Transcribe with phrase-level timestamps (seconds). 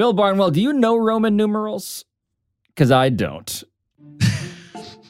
[0.00, 2.06] Bill Barnwell, do you know Roman numerals?
[2.68, 3.62] Because I don't.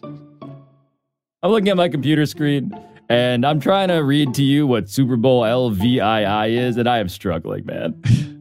[0.03, 2.77] I'm looking at my computer screen
[3.09, 7.09] and I'm trying to read to you what Super Bowl LVII is, and I am
[7.09, 8.03] struggling, man.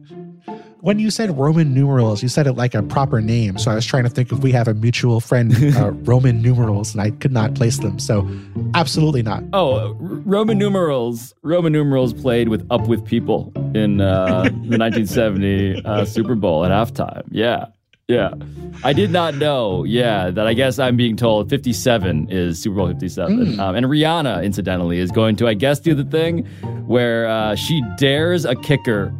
[0.80, 3.58] when you said Roman numerals, you said it like a proper name.
[3.58, 6.92] So I was trying to think if we have a mutual friend, uh, Roman numerals,
[6.92, 7.98] and I could not place them.
[7.98, 8.28] So
[8.74, 9.44] absolutely not.
[9.52, 11.34] Oh, Roman numerals.
[11.42, 16.70] Roman numerals played with Up with People in uh, the 1970 uh, Super Bowl at
[16.70, 17.24] halftime.
[17.30, 17.66] Yeah.
[18.08, 18.34] Yeah.
[18.82, 22.88] I did not know, yeah, that I guess I'm being told 57 is Super Bowl
[22.88, 23.38] 57.
[23.38, 23.58] Mm.
[23.60, 26.44] Um, and Rihanna, incidentally, is going to, I guess, do the thing
[26.86, 29.14] where uh, she dares a kicker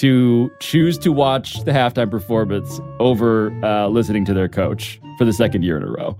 [0.00, 5.32] to choose to watch the halftime performance over uh, listening to their coach for the
[5.32, 6.18] second year in a row.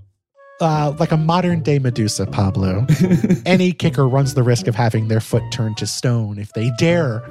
[0.61, 2.87] Uh, like a modern day Medusa, Pablo.
[3.47, 7.23] Any kicker runs the risk of having their foot turned to stone if they dare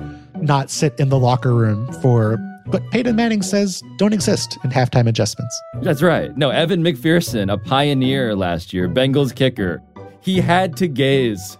[0.42, 5.08] not sit in the locker room for but Peyton Manning says don't exist in halftime
[5.08, 5.60] adjustments.
[5.82, 6.36] That's right.
[6.36, 9.84] No, Evan McPherson, a pioneer last year, Bengals kicker,
[10.22, 11.60] he had to gaze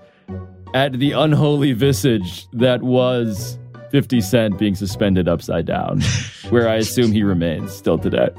[0.74, 3.60] at the unholy visage that was
[3.92, 6.02] 50 Cent being suspended upside down,
[6.50, 8.30] where I assume he remains still today.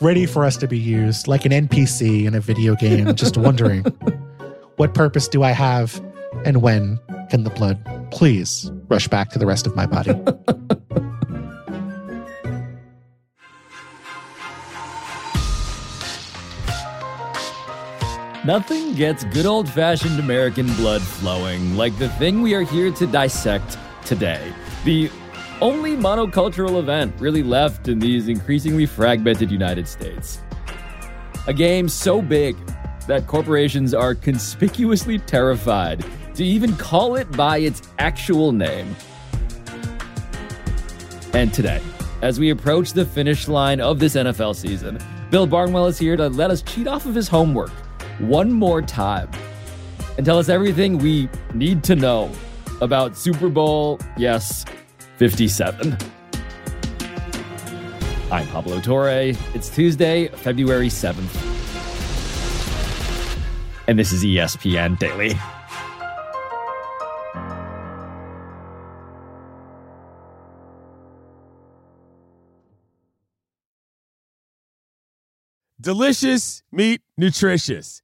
[0.00, 3.84] Ready for us to be used like an NPC in a video game, just wondering
[4.76, 6.02] what purpose do I have
[6.44, 6.98] and when
[7.30, 7.78] can the blood
[8.10, 10.12] please rush back to the rest of my body?
[18.44, 23.06] Nothing gets good old fashioned American blood flowing like the thing we are here to
[23.06, 24.52] dissect today.
[24.84, 25.10] The
[25.60, 30.40] only monocultural event really left in these increasingly fragmented United States.
[31.46, 32.56] A game so big
[33.06, 38.94] that corporations are conspicuously terrified to even call it by its actual name.
[41.32, 41.80] And today,
[42.22, 44.98] as we approach the finish line of this NFL season,
[45.30, 47.70] Bill Barnwell is here to let us cheat off of his homework
[48.18, 49.28] one more time
[50.16, 52.30] and tell us everything we need to know
[52.84, 54.64] about Super Bowl, yes,
[55.16, 55.96] 57.
[58.30, 59.32] I'm Pablo Torre.
[59.54, 61.40] It's Tuesday, February 7th.
[63.88, 65.32] And this is ESPN Daily.
[75.80, 78.03] Delicious meat, nutritious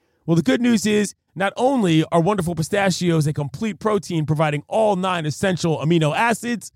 [0.25, 4.95] Well, the good news is not only are wonderful pistachios a complete protein providing all
[4.95, 6.71] nine essential amino acids,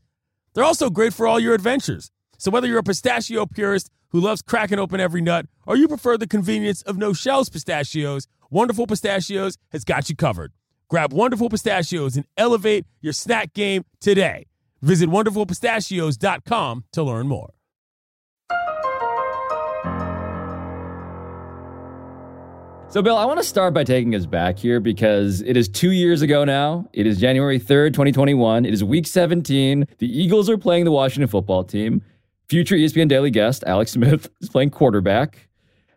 [0.53, 2.11] they're also great for all your adventures.
[2.37, 6.17] So, whether you're a pistachio purist who loves cracking open every nut or you prefer
[6.17, 10.51] the convenience of no shells pistachios, Wonderful Pistachios has got you covered.
[10.87, 14.45] Grab Wonderful Pistachios and elevate your snack game today.
[14.81, 17.54] Visit wonderfulpistachios.com to learn more.
[22.87, 25.91] So, Bill, I want to start by taking us back here because it is two
[25.91, 26.87] years ago now.
[26.93, 28.65] It is January 3rd, 2021.
[28.65, 29.85] It is week 17.
[29.97, 32.01] The Eagles are playing the Washington football team.
[32.47, 35.49] Future ESPN Daily guest Alex Smith is playing quarterback.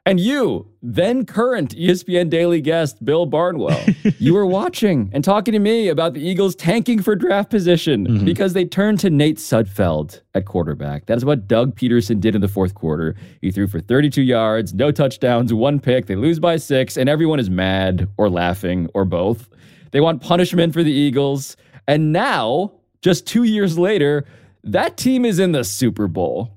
[0.09, 3.85] And you, then current ESPN Daily guest Bill Barnwell,
[4.19, 8.25] you were watching and talking to me about the Eagles tanking for draft position mm-hmm.
[8.25, 11.05] because they turned to Nate Sudfeld at quarterback.
[11.07, 13.17] That is what Doug Pederson did in the fourth quarter.
[13.43, 16.07] He threw for 32 yards, no touchdowns, one pick.
[16.07, 19.51] They lose by six, and everyone is mad or laughing or both.
[19.91, 21.55] They want punishment for the Eagles.
[21.87, 24.25] And now, just two years later,
[24.65, 26.57] that team is in the Super Bowl.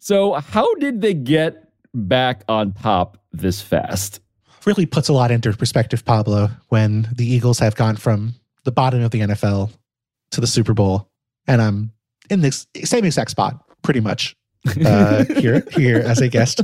[0.00, 4.20] So, how did they get back on top this fast.
[4.66, 8.34] Really puts a lot into perspective, Pablo, when the Eagles have gone from
[8.64, 9.70] the bottom of the NFL
[10.32, 11.08] to the Super Bowl.
[11.46, 11.92] And I'm
[12.28, 14.36] in this same exact spot, pretty much,
[14.84, 16.60] uh, here, here as a guest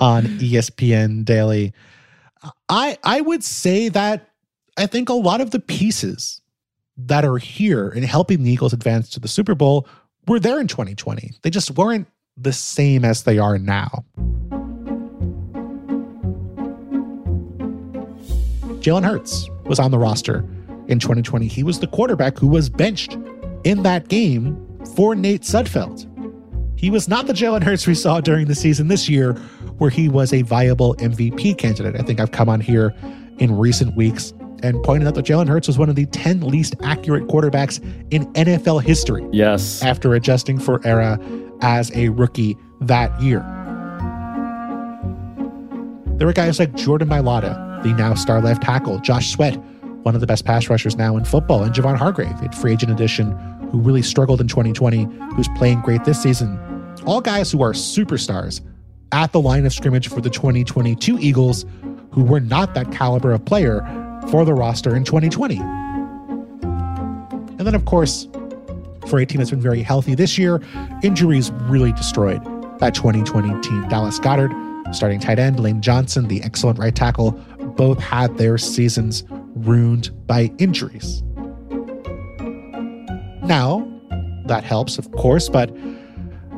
[0.00, 1.72] on ESPN Daily.
[2.68, 4.28] I I would say that
[4.76, 6.40] I think a lot of the pieces
[6.96, 9.88] that are here in helping the Eagles advance to the Super Bowl
[10.26, 11.32] were there in 2020.
[11.42, 12.06] They just weren't
[12.36, 14.04] the same as they are now.
[18.80, 20.38] Jalen Hurts was on the roster
[20.88, 21.46] in 2020.
[21.46, 23.16] He was the quarterback who was benched
[23.64, 26.08] in that game for Nate Sudfeld.
[26.76, 29.34] He was not the Jalen Hurts we saw during the season this year,
[29.78, 31.94] where he was a viable MVP candidate.
[31.94, 32.92] I think I've come on here
[33.38, 34.32] in recent weeks
[34.64, 37.80] and pointed out that Jalen Hurts was one of the 10 least accurate quarterbacks
[38.10, 39.24] in NFL history.
[39.32, 39.82] Yes.
[39.82, 41.18] After adjusting for era
[41.62, 43.40] as a rookie that year.
[46.16, 49.56] There were guys like Jordan Mailata, the now star left tackle, Josh Sweat,
[50.02, 52.92] one of the best pass rushers now in football, and Javon Hargrave, a free agent
[52.92, 53.32] addition
[53.70, 55.04] who really struggled in 2020,
[55.34, 56.58] who's playing great this season.
[57.06, 58.60] All guys who are superstars
[59.12, 61.64] at the line of scrimmage for the 2022 Eagles,
[62.10, 63.80] who were not that caliber of player
[64.30, 65.58] for the roster in 2020.
[65.58, 68.28] And then, of course,
[69.08, 70.60] for a team that's been very healthy this year,
[71.02, 72.42] injuries really destroyed
[72.78, 73.88] that 2020 team.
[73.88, 74.52] Dallas Goedert,
[74.94, 77.32] starting tight end, Lane Johnson, the excellent right tackle,
[77.76, 81.22] both had their seasons ruined by injuries.
[83.44, 83.88] Now,
[84.46, 85.74] that helps, of course, but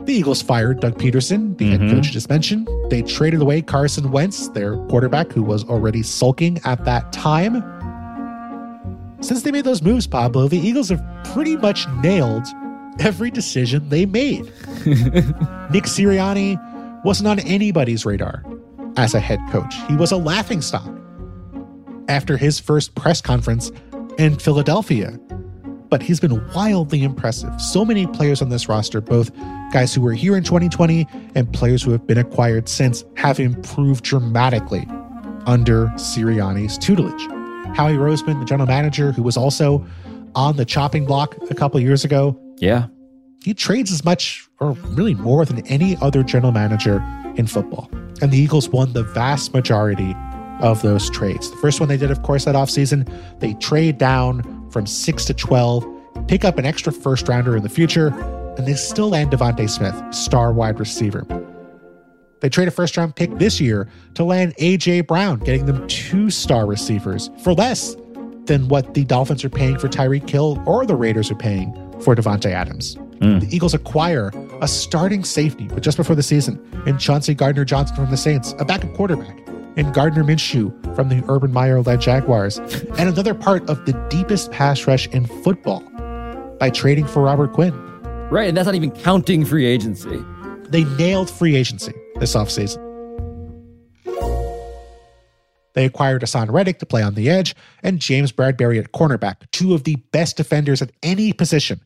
[0.06, 1.88] the Eagles fired Doug Pederson, the mm-hmm.
[1.88, 2.68] head coach just mentioned.
[2.90, 7.62] They traded away Carson Wentz, their quarterback, who was already sulking at that time.
[9.24, 12.46] Since they made those moves, Pablo, the Eagles have pretty much nailed
[13.00, 14.44] every decision they made.
[15.70, 16.60] Nick Sirianni
[17.04, 18.44] wasn't on anybody's radar
[18.98, 19.74] as a head coach.
[19.88, 20.88] He was a laughingstock
[22.08, 23.72] after his first press conference
[24.18, 25.18] in Philadelphia
[25.90, 27.60] but he's been wildly impressive.
[27.60, 29.30] So many players on this roster, both
[29.72, 31.06] guys who were here in 2020
[31.36, 34.88] and players who have been acquired since, have improved dramatically
[35.46, 37.28] under Sirianni's tutelage.
[37.74, 39.86] Howie Roseman, the general manager, who was also
[40.34, 42.38] on the chopping block a couple years ago.
[42.58, 42.86] Yeah.
[43.42, 47.04] He trades as much or really more than any other general manager
[47.36, 47.90] in football.
[48.22, 50.14] And the Eagles won the vast majority
[50.60, 51.50] of those trades.
[51.50, 53.08] The first one they did, of course, that offseason,
[53.40, 55.86] they trade down from 6 to 12,
[56.28, 58.08] pick up an extra first rounder in the future,
[58.56, 61.26] and they still land DeVonta Smith, star wide receiver.
[62.40, 65.02] They trade a first round pick this year to land A.J.
[65.02, 67.96] Brown, getting them two star receivers for less
[68.46, 72.14] than what the Dolphins are paying for Tyreek Hill or the Raiders are paying for
[72.14, 72.96] Davante Adams.
[73.20, 73.40] Mm.
[73.40, 77.96] The Eagles acquire a starting safety, but just before the season, in Chauncey Gardner Johnson
[77.96, 79.38] from the Saints, a backup quarterback
[79.76, 82.58] and Gardner Minshew from the Urban Meyer led Jaguars,
[82.98, 85.80] and another part of the deepest pass rush in football
[86.58, 87.74] by trading for Robert Quinn.
[88.30, 90.22] Right, and that's not even counting free agency.
[90.68, 92.82] They nailed free agency this offseason.
[95.74, 99.74] They acquired Haason Reddick to play on the edge and James Bradberry at cornerback, two
[99.74, 101.80] of the best defenders at any position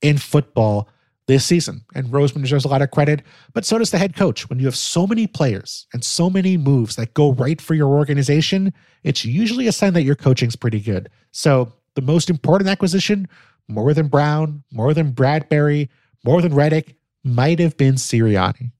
[0.00, 0.88] in football
[1.26, 1.84] this season.
[1.94, 4.48] And Roseman deserves a lot of credit, but so does the head coach.
[4.48, 7.88] When you have so many players and so many moves that go right for your
[7.88, 8.72] organization,
[9.02, 11.10] it's usually a sign that your coaching's pretty good.
[11.32, 13.28] So the most important acquisition,
[13.68, 15.88] more than Brown, more than Bradberry,
[16.24, 16.94] more than Reddick,
[17.24, 18.70] might have been Sirianni.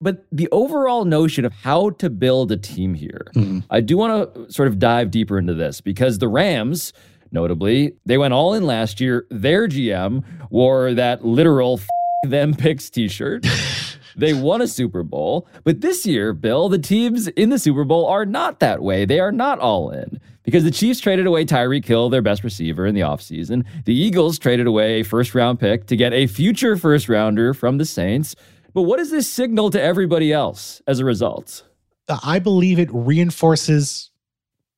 [0.00, 3.60] But the overall notion of how to build a team here, mm-hmm.
[3.70, 6.92] I do want to sort of dive deeper into this because the Rams
[7.32, 9.26] Notably, they went all in last year.
[9.30, 11.80] Their GM wore that literal
[12.24, 13.46] them picks t-shirt.
[14.16, 15.46] they won a Super Bowl.
[15.64, 19.04] But this year, Bill, the teams in the Super Bowl are not that way.
[19.04, 22.86] They are not all in because the Chiefs traded away Tyreek Hill, their best receiver
[22.86, 23.64] in the offseason.
[23.84, 27.78] The Eagles traded away a first round pick to get a future first rounder from
[27.78, 28.36] the Saints.
[28.76, 31.64] But what does this signal to everybody else as a result?
[32.10, 34.10] Uh, I believe it reinforces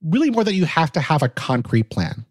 [0.05, 2.25] really more that you have to have a concrete plan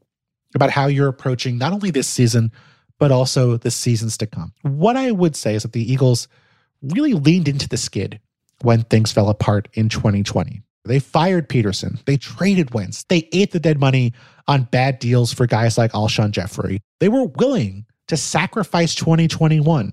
[0.56, 2.54] about how you're approaching not only this season,
[3.00, 4.54] but also the seasons to come.
[4.62, 6.30] What I would say is that the Eagles
[6.82, 8.22] really leaned into the skid
[8.62, 10.62] when things fell apart in 2020.
[10.86, 12.02] They fired Pederson.
[12.06, 13.04] They traded Wentz.
[13.10, 14.14] They ate the dead money
[14.48, 16.80] on bad deals for guys like Alshon Jeffery.
[17.02, 19.92] They were willing to sacrifice 2021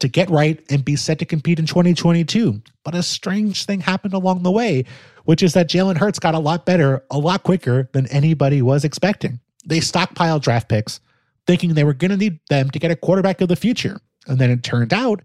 [0.00, 2.60] to get right and be set to compete in 2022.
[2.84, 4.84] But a strange thing happened along the way,
[5.24, 8.84] which is that Jalen Hurts got a lot better a lot quicker than anybody was
[8.84, 9.40] expecting.
[9.64, 11.00] They stockpiled draft picks
[11.46, 14.00] thinking they were going to need them to get a quarterback of the future.
[14.26, 15.22] And then it turned out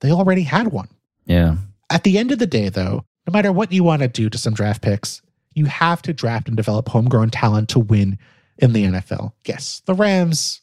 [0.00, 0.88] they already had one.
[1.26, 1.56] Yeah.
[1.90, 4.38] At the end of the day, though, no matter what you want to do to
[4.38, 5.22] some draft picks,
[5.54, 8.18] you have to draft and develop homegrown talent to win
[8.58, 9.32] in the NFL.
[9.46, 10.60] Yes, the Rams,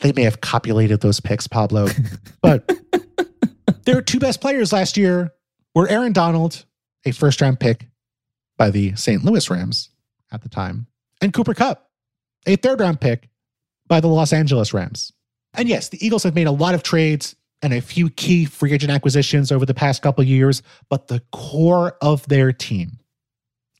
[0.00, 1.88] they may have copulated those picks, Pablo,
[2.42, 2.70] but
[3.84, 5.32] their two best players last year
[5.74, 6.64] were Aaron Donald,
[7.04, 7.86] a first round pick
[8.56, 9.24] by the St.
[9.24, 9.90] Louis Rams
[10.32, 10.86] at the time,
[11.20, 11.90] and Cooper Kupp,
[12.46, 13.28] a third round pick
[13.86, 15.12] by the Los Angeles Rams.
[15.54, 18.72] And yes, the Eagles have made a lot of trades and a few key free
[18.72, 22.98] agent acquisitions over the past couple years, but the core of their team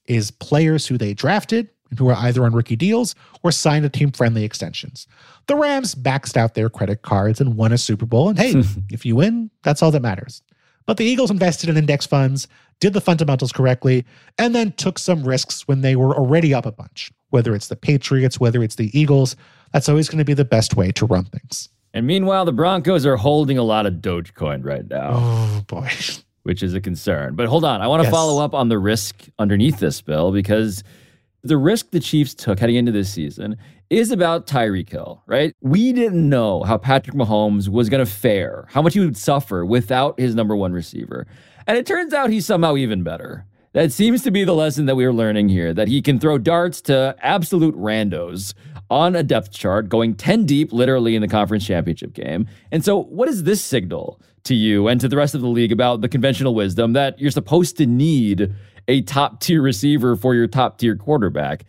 [0.06, 3.88] is players who they drafted and who are either on rookie deals or signed to
[3.88, 5.06] team friendly extensions.
[5.46, 8.28] The Rams maxed out their credit cards and won a Super Bowl.
[8.28, 10.42] And hey, if you win, that's all that matters.
[10.86, 12.46] But the Eagles invested in index funds,
[12.80, 14.04] did the fundamentals correctly,
[14.38, 17.10] and then took some risks when they were already up a bunch.
[17.30, 19.34] Whether it's the Patriots, whether it's the Eagles,
[19.72, 21.68] that's always going to be the best way to run things.
[21.94, 25.10] And meanwhile, the Broncos are holding a lot of Dogecoin right now.
[25.14, 25.88] Oh, boy.
[26.42, 27.34] Which is a concern.
[27.36, 28.12] But hold on, I want to Yes.
[28.12, 30.84] follow up on the risk underneath this, Bill, because
[31.44, 33.56] the risk the Chiefs took heading into this season
[33.90, 35.54] is about Tyreek Hill, right?
[35.60, 39.64] We didn't know how Patrick Mahomes was going to fare, how much he would suffer
[39.64, 41.26] without his number one receiver.
[41.66, 43.44] And it turns out he's somehow even better.
[43.74, 46.38] That seems to be the lesson that we are learning here that he can throw
[46.38, 48.54] darts to absolute randos
[48.88, 52.46] on a depth chart, going 10 deep literally in the conference championship game.
[52.70, 55.72] And so, what does this signal to you and to the rest of the league
[55.72, 58.54] about the conventional wisdom that you're supposed to need
[58.88, 61.64] a top tier receiver for your top tier quarterback?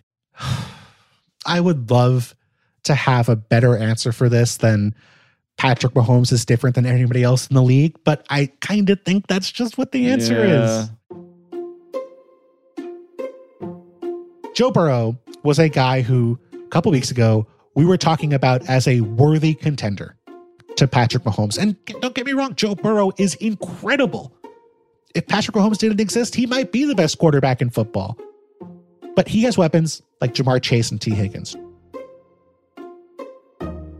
[1.45, 2.35] I would love
[2.83, 4.93] to have a better answer for this than
[5.57, 9.27] Patrick Mahomes is different than anybody else in the league, but I kind of think
[9.27, 10.81] that's just what the answer Yeah.
[10.81, 10.91] is.
[14.53, 17.45] Joe Burrow was a guy who a couple weeks ago
[17.75, 20.15] we were talking about as a worthy contender
[20.77, 21.57] to Patrick Mahomes.
[21.57, 24.33] And don't get me wrong, Joe Burrow is incredible.
[25.15, 28.17] If Patrick Mahomes didn't exist, he might be the best quarterback in football.
[29.15, 31.55] But he has weapons like Ja'Marr Chase and Tee Higgins.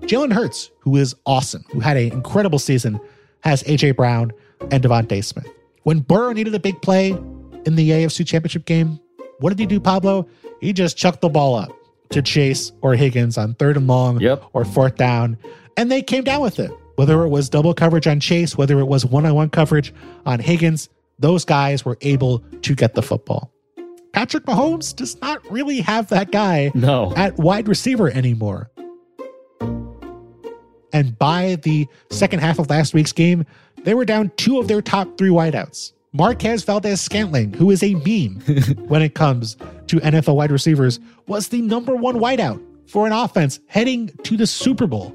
[0.01, 2.99] Jalen Hurts, who is awesome, who had an incredible season,
[3.41, 4.33] has AJ Brown
[4.71, 5.47] and DeVonta Smith.
[5.83, 7.09] When Burrow needed a big play
[7.65, 8.99] in the AFC Championship game,
[9.39, 10.27] what did he do, Pablo?
[10.61, 11.71] He just chucked the ball up
[12.09, 14.43] to Chase or Higgins on third and long Yep.
[14.53, 15.37] or fourth down,
[15.77, 16.71] and they came down with it.
[16.97, 19.93] Whether it was double coverage on Chase, whether it was one on one coverage
[20.25, 20.87] on Higgins,
[21.19, 23.51] those guys were able to get the football.
[24.13, 27.13] Patrick Mahomes does not really have that guy No.
[27.15, 28.71] at wide receiver anymore.
[30.93, 33.45] And by the second half of last week's game,
[33.83, 35.91] they were down two of their top three wideouts.
[36.13, 38.39] Marquez Valdes Scantling, who is a meme
[38.87, 39.57] when it comes
[39.87, 44.47] to NFL wide receivers, was the number one wideout for an offense heading to the
[44.47, 45.13] Super Bowl.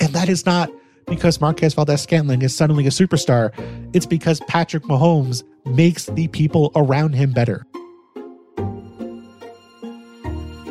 [0.00, 0.70] And that is not
[1.06, 3.52] because Marquez Valdes Scantling is suddenly a superstar.
[3.94, 7.64] It's because Patrick Mahomes makes the people around him better.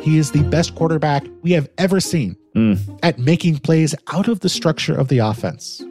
[0.02, 2.98] He is the best quarterback we have ever seen Mm.
[3.02, 5.82] at making plays out of the structure of the offense.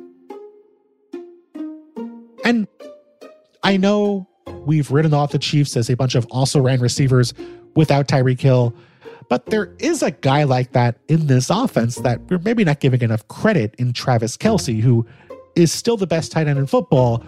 [2.45, 2.67] And
[3.63, 4.27] I know
[4.67, 7.33] we've written off the Chiefs as a bunch of also ran receivers
[7.75, 8.75] without Tyreek Hill,
[9.31, 13.01] but there is a guy like that in this offense that we're maybe not giving
[13.01, 15.05] enough credit in Travis Kelce, who
[15.55, 17.23] is still the best tight end in football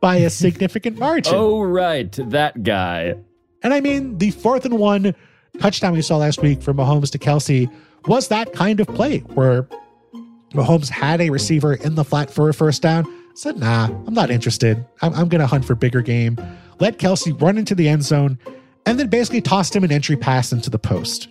[0.00, 1.32] by a significant margin.
[1.36, 2.10] Oh, right.
[2.10, 3.14] That guy.
[3.62, 5.14] And I mean, the fourth and one
[5.60, 7.72] touchdown we saw last week from Mahomes to Kelce
[8.08, 9.68] was that kind of play where
[10.54, 13.06] Mahomes had a receiver in the flat for a first down.
[13.36, 14.84] Said, nah, I'm not interested.
[15.02, 16.36] I'm, I'm going to hunt for bigger game.
[16.80, 18.40] Let Kelce run into the end zone
[18.86, 21.28] and then basically tossed him an entry pass into the post.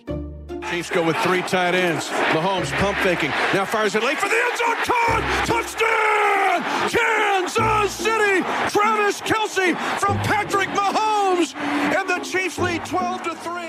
[0.70, 2.08] Chiefs go with three tight ends.
[2.08, 3.28] Mahomes pump faking.
[3.52, 4.76] Now fires it late for the end zone.
[4.84, 5.44] Caught!
[5.46, 6.62] Touchdown!
[6.90, 8.42] Kansas City!
[8.70, 11.54] Travis Kelce from Patrick Mahomes!
[11.54, 13.62] And the Chiefs lead 12 to 3.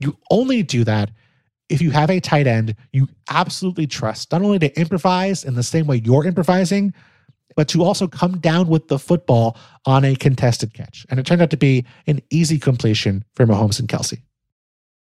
[0.00, 1.10] You only do that
[1.70, 5.62] if you have a tight end you absolutely trust, not only to improvise in the
[5.62, 6.92] same way you're improvising,
[7.54, 9.56] but to also come down with the football
[9.86, 11.06] on a contested catch.
[11.10, 14.20] And it turned out to be an easy completion for Mahomes and Kelce.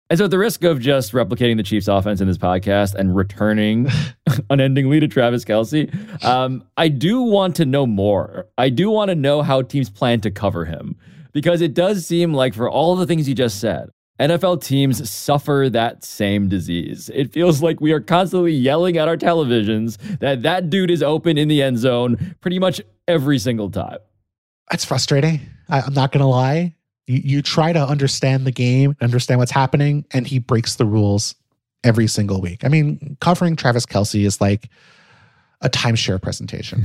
[0.09, 3.15] And so, at the risk of just replicating the Chiefs' offense in this podcast and
[3.15, 3.87] returning
[4.49, 5.89] unendingly to Travis Kelce,
[6.25, 8.47] um, I do want to know more.
[8.57, 10.97] I do want to know how teams plan to cover him
[11.31, 13.89] because it does seem like, for all the things you just said,
[14.19, 17.09] NFL teams suffer that same disease.
[17.13, 21.37] It feels like we are constantly yelling at our televisions that that dude is open
[21.37, 23.97] in the end zone pretty much every single time.
[24.69, 25.41] That's frustrating.
[25.69, 26.75] I, I'm not going to lie.
[27.07, 31.35] You, you try to understand the game, understand what's happening, and he breaks the rules
[31.83, 32.63] every single week.
[32.63, 34.69] I mean, covering Travis Kelce is like
[35.61, 36.83] a timeshare presentation.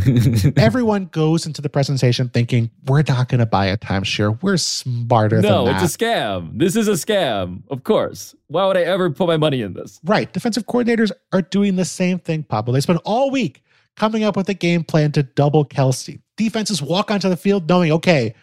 [0.56, 4.40] Everyone goes into the presentation thinking, we're not going to buy a timeshare.
[4.42, 5.78] We're smarter no, than that.
[5.80, 6.59] No, it's a scam.
[6.59, 8.35] This is a scam, of course.
[8.49, 9.99] Why would I ever put my money in this?
[10.04, 10.30] Right.
[10.30, 12.75] Defensive coordinators are doing the same thing, Pablo.
[12.75, 13.62] They spend all week
[13.97, 16.21] coming up with a game plan to double Kelce.
[16.37, 18.35] Defenses walk onto the field knowing, okay,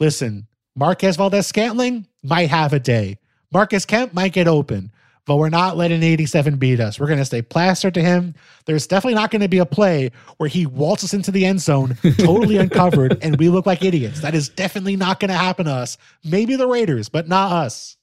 [0.00, 3.18] listen, Marquez Valdes Scantling might have a day.
[3.52, 4.90] Marcus Kemp might get open.
[5.24, 6.98] But we're not letting 87 beat us.
[6.98, 8.34] We're going to stay plastered to him.
[8.66, 11.96] There's definitely not going to be a play where he waltzes into the end zone
[12.18, 14.20] totally uncovered and we look like idiots.
[14.20, 15.96] That is definitely not going to happen to us.
[16.24, 17.96] Maybe the Raiders, but not us.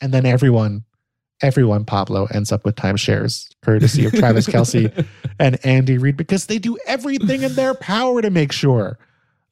[0.00, 0.84] And then everyone,
[1.42, 5.06] everyone, Pablo ends up with timeshares, courtesy of Travis Kelce
[5.40, 8.98] and Andy Reid, because they do everything in their power to make sure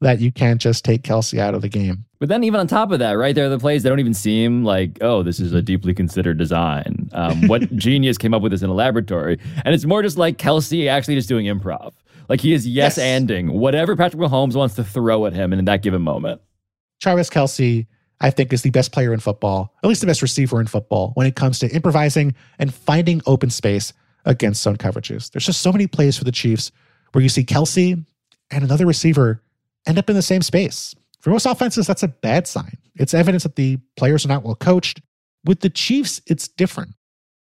[0.05, 2.05] that you can't just take Kelce out of the game.
[2.21, 4.13] But then, even on top of that, right there are the plays that don't even
[4.13, 7.09] seem like, oh, this is a deeply considered design.
[7.13, 9.41] Um, what genius came up with this in a laboratory?
[9.65, 11.95] And it's more just like Kelce actually just doing improv.
[12.29, 15.83] Like he is yes anding whatever Patrick Mahomes wants to throw at him in that
[15.83, 16.43] given moment.
[17.01, 17.87] Travis Kelce,
[18.21, 21.13] I think, is the best player in football, at least the best receiver in football,
[21.15, 23.95] when it comes to improvising and finding open space
[24.27, 25.31] against zone coverages.
[25.31, 26.73] There's just so many plays for the Chiefs
[27.13, 28.05] where you see Kelce
[28.51, 29.41] and another receiver
[29.87, 30.95] end up in the same space.
[31.21, 32.77] For most offenses, that's a bad sign.
[32.97, 35.01] It's evidence that the players are not well coached.
[35.45, 36.95] With the Chiefs, it's different.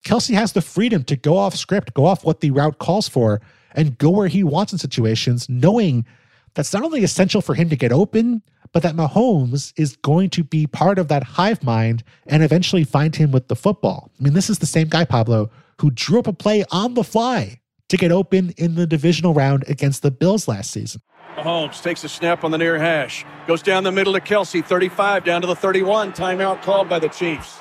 [0.05, 3.41] Kelce has the freedom to go off script, go off what the route calls for,
[3.73, 6.05] and go where he wants in situations, knowing
[6.53, 8.41] that's not only essential for him to get open,
[8.73, 13.15] but that Mahomes is going to be part of that hive mind and eventually find
[13.15, 14.11] him with the football.
[14.19, 17.03] I mean, this is the same guy, Pablo, who drew up a play on the
[17.03, 17.59] fly
[17.89, 21.01] to get open in the divisional round against the Bills last season.
[21.35, 25.23] Mahomes takes a snap on the near hash, goes down the middle to Kelce, 35
[25.23, 26.13] down to the 31.
[26.13, 27.59] Timeout called by the Chiefs.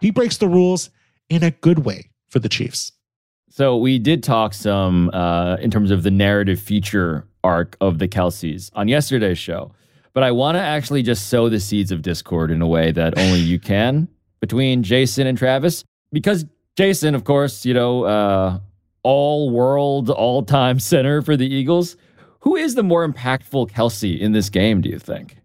[0.00, 0.90] He breaks the rules
[1.28, 2.92] in a good way for the Chiefs.
[3.48, 8.06] So we did talk some uh, in terms of the narrative feature arc of the
[8.08, 9.72] Kelces on yesterday's show,
[10.12, 13.16] but I want to actually just sow the seeds of discord in a way that
[13.18, 14.08] only you can
[14.40, 16.44] between Jason and Travis, because
[16.76, 18.58] Jason, of course, you know, uh,
[19.02, 21.96] all world, all time center for the Eagles.
[22.46, 25.38] Who is the more impactful Kelce in this game, do you think?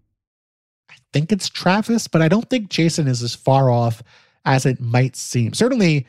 [0.87, 4.03] I think it's Travis, but I don't think Jason is as far off
[4.45, 5.55] as it might seem.
[5.55, 6.05] Certainly,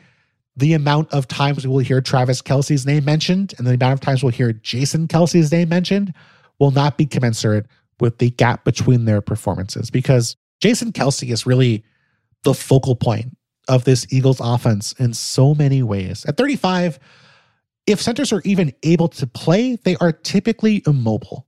[0.55, 4.01] the amount of times we will hear Travis Kelce's name mentioned and the amount of
[4.01, 6.13] times we'll hear Jason Kelce's name mentioned
[6.59, 7.65] will not be commensurate
[7.99, 11.83] with the gap between their performances because Jason Kelce is really
[12.43, 13.35] the focal point
[13.67, 16.23] of this Eagles offense in so many ways.
[16.27, 16.99] At 35,
[17.87, 21.47] if centers are even able to play, they are typically immobile.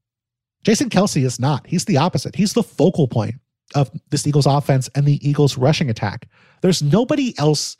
[0.63, 1.65] Jason Kelce is not.
[1.67, 2.35] He's the opposite.
[2.35, 3.35] He's the focal point
[3.75, 6.27] of this Eagles offense and the Eagles rushing attack.
[6.61, 7.77] There's nobody else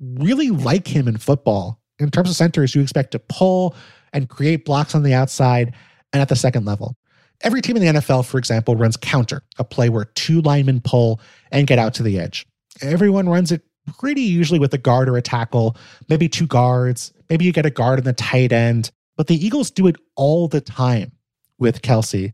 [0.00, 1.80] really like him in football.
[1.98, 3.74] In terms of centers, you expect to pull
[4.12, 5.74] and create blocks on the outside
[6.12, 6.96] and at the second level.
[7.42, 11.20] Every team in the NFL, for example, runs counter, a play where two linemen pull
[11.52, 12.46] and get out to the edge.
[12.82, 13.62] Everyone runs it
[13.98, 15.76] pretty usually with a guard or a tackle,
[16.08, 18.90] maybe two guards, maybe you get a guard in the tight end.
[19.16, 21.12] But the Eagles do it all the time
[21.58, 22.32] with Kelce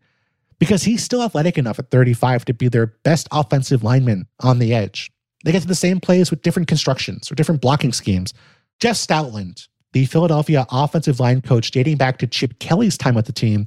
[0.58, 4.74] because he's still athletic enough at 35 to be their best offensive lineman on the
[4.74, 5.10] edge.
[5.44, 8.32] They get to the same plays with different constructions or different blocking schemes.
[8.80, 13.32] Jeff Stoutland, the Philadelphia offensive line coach dating back to Chip Kelly's time with the
[13.32, 13.66] team,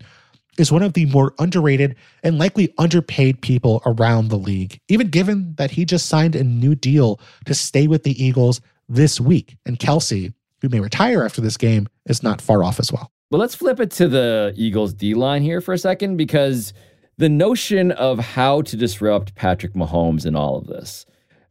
[0.57, 5.55] is one of the more underrated and likely underpaid people around the league, even given
[5.57, 9.55] that he just signed a new deal to stay with the Eagles this week.
[9.65, 13.11] And Kelce, who may retire after this game, is not far off as well.
[13.31, 16.73] But let's flip it to the Eagles D line here for a second because
[17.17, 21.05] the notion of how to disrupt Patrick Mahomes in all of this.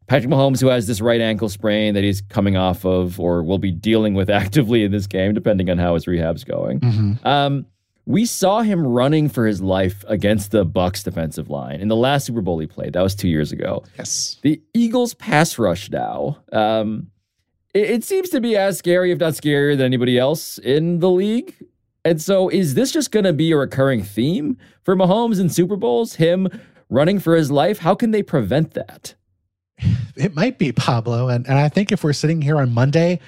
[0.09, 3.59] Patrick Mahomes, who has this right ankle sprain that he's coming off of or will
[3.59, 6.81] be dealing with actively in this game, depending on how his rehab's going.
[6.81, 7.27] Mm-hmm.
[7.27, 7.67] Um,
[8.07, 12.25] we saw him running for his life against the Bucs defensive line in the last
[12.25, 12.95] Super Bowl he played.
[12.95, 13.85] That was two years ago.
[13.99, 14.39] Yes.
[14.41, 16.39] The Eagles pass rush now.
[16.51, 17.09] Um,
[17.75, 21.11] it, it seems to be as scary, if not scarier, than anybody else in the
[21.11, 21.55] league.
[22.05, 25.77] And so, is this just going to be a recurring theme for Mahomes in Super
[25.77, 26.15] Bowls?
[26.15, 26.49] Him
[26.89, 27.79] running for his life?
[27.79, 29.15] How can they prevent that?
[30.17, 33.21] It might be Pablo, and and I think if we're sitting here on Monday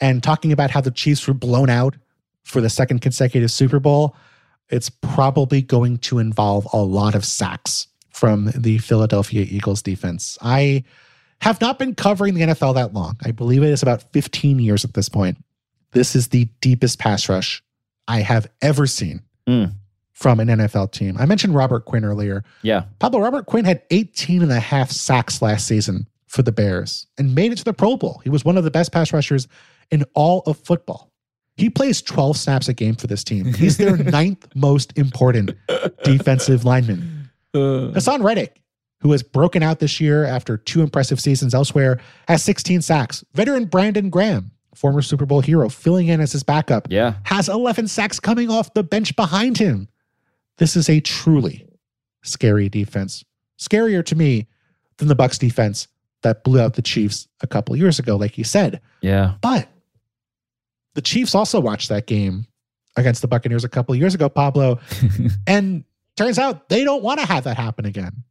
[0.00, 1.96] and talking about how the Chiefs were blown out
[2.42, 4.16] for the second consecutive Super Bowl,
[4.68, 10.36] it's probably going to involve a lot of sacks from the Philadelphia Eagles defense.
[10.40, 10.84] I
[11.44, 13.18] have not been covering the NFL that long.
[13.22, 15.36] I believe it is about 15 years at this point.
[15.92, 17.62] This is the deepest pass rush
[18.08, 19.70] I have ever seen mm.
[20.14, 21.16] from an NFL team.
[21.18, 22.44] I mentioned Robert Quinn earlier.
[22.62, 22.84] Yeah.
[22.98, 27.34] Pablo Robert Quinn had 18 and a half sacks last season for the Bears and
[27.34, 28.22] made it to the Pro Bowl.
[28.24, 29.46] He was one of the best pass rushers
[29.90, 31.12] in all of football.
[31.58, 33.52] He plays 12 snaps a game for this team.
[33.52, 35.52] He's their ninth most important
[36.04, 37.28] defensive lineman.
[37.52, 37.92] Uh.
[37.92, 38.62] Haason Reddick,
[39.04, 43.22] who has broken out this year after two impressive seasons elsewhere, has 16 sacks.
[43.34, 47.16] Veteran Brandon Graham, former Super Bowl hero, filling in as his backup, yeah.
[47.24, 49.88] has 11 sacks coming off the bench behind him.
[50.56, 51.68] This is a truly
[52.22, 53.26] scary defense.
[53.58, 54.48] Scarier to me
[54.96, 55.86] than the Bucs defense
[56.22, 58.80] that blew out the Chiefs a couple years ago, like you said.
[59.02, 59.34] Yeah.
[59.42, 59.68] But
[60.94, 62.46] the Chiefs also watched that game
[62.96, 64.80] against the Buccaneers a couple years ago, Pablo.
[65.46, 65.84] and
[66.16, 68.24] turns out they don't want to have that happen again.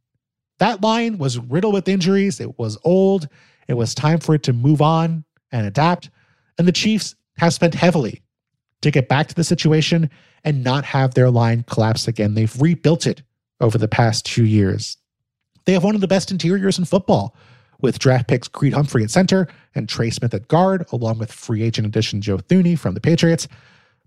[0.58, 2.40] That line was riddled with injuries.
[2.40, 3.28] It was old.
[3.68, 6.10] It was time for it to move on and adapt.
[6.58, 8.22] And the Chiefs have spent heavily
[8.82, 10.10] to get back to the situation
[10.44, 12.34] and not have their line collapse again.
[12.34, 13.22] They've rebuilt it
[13.60, 14.96] over the past two years.
[15.64, 17.34] They have one of the best interiors in football
[17.80, 21.62] with draft picks Creed Humphrey at center and Trey Smith at guard, along with free
[21.62, 23.48] agent addition Joe Thuney from the Patriots.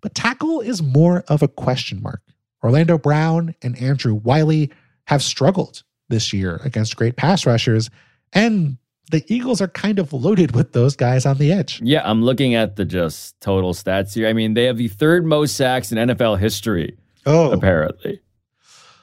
[0.02, 2.22] But tackle is more of a question mark.
[2.64, 4.72] Orlando Brown and Andrew Wylie
[5.06, 7.90] have struggled this year against great pass rushers,
[8.34, 8.78] and
[9.12, 11.80] the Eagles are kind of loaded with those guys on the edge.
[11.84, 14.28] Yeah, I'm looking at the just total stats here.
[14.28, 18.20] I mean, they have the third most sacks in NFL history, Oh, apparently.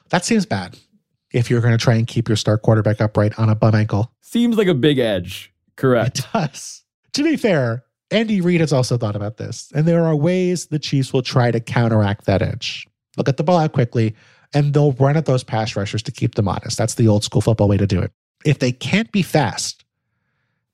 [0.09, 0.77] that seems bad
[1.31, 4.11] if you're going to try and keep your star quarterback upright on a bum ankle.
[4.21, 5.51] Seems like a big edge.
[5.75, 6.19] Correct.
[6.19, 6.83] It does.
[7.13, 10.79] To be fair, Andy Reid has also thought about this, and there are ways the
[10.79, 12.87] Chiefs will try to counteract that edge.
[13.15, 14.15] They'll get the ball out quickly,
[14.55, 16.77] and they'll run at those pass rushers to keep them honest.
[16.77, 18.11] That's the old school football way to do it.
[18.45, 19.83] If they can't be fast,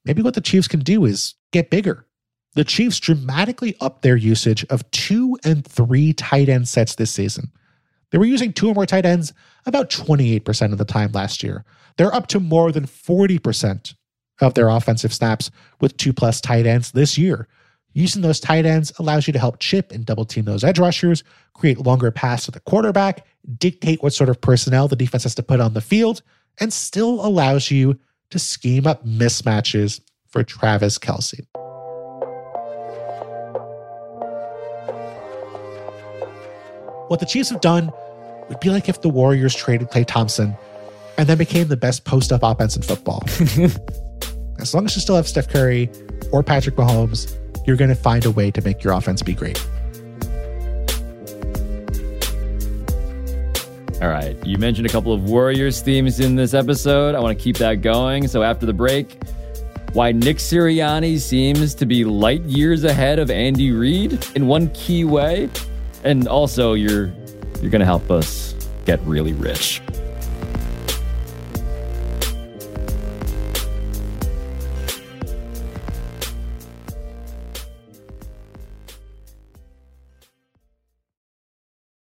[0.06, 2.06] maybe what the Chiefs can do is get bigger.
[2.54, 7.52] The Chiefs dramatically upped their usage of two and three tight end sets this season.
[8.12, 9.34] They were using two or more tight ends
[9.66, 11.66] about 28% of the time last year.
[11.98, 13.96] They're up to more than 40%
[14.42, 17.48] of their offensive snaps with two plus tight ends this year.
[17.94, 21.24] Using those tight ends allows you to help chip and double team those edge rushers,
[21.54, 23.26] create longer pass to the quarterback,
[23.58, 26.22] dictate what sort of personnel the defense has to put on the field,
[26.60, 28.00] and still allows you
[28.30, 31.46] to scheme up mismatches for Travis Kelce.
[37.10, 37.92] What the Chiefs have done
[38.48, 40.56] would be like if the Warriors traded Klay Thompson
[41.18, 43.22] and then became the best post up offense in football.
[44.60, 45.90] as long as you still have Steph Curry
[46.32, 49.64] or Patrick Mahomes, you're going to find a way to make your offense be great.
[54.02, 54.36] All right.
[54.44, 57.14] You mentioned a couple of Warriors themes in this episode.
[57.14, 58.28] I want to keep that going.
[58.28, 59.16] So after the break,
[59.94, 65.04] why Nick Sirianni seems to be light years ahead of Andy Reid in one key
[65.04, 65.50] way,
[66.04, 67.12] and also you're
[67.62, 69.82] you're going to help us get really rich.